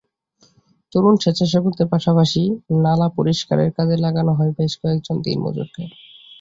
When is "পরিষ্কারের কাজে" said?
3.17-3.95